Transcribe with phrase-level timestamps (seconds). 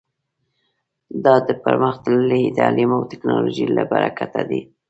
[1.23, 4.61] دا د پرمختللي تعلیم او ټکنالوژۍ له برکته دی